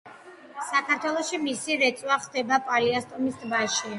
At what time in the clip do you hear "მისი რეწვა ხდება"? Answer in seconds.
1.43-2.61